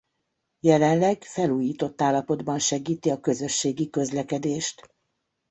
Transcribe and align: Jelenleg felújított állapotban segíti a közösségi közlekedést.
Jelenleg 0.59 1.23
felújított 1.23 2.01
állapotban 2.01 2.59
segíti 2.59 3.09
a 3.09 3.19
közösségi 3.19 3.89
közlekedést. 3.89 4.89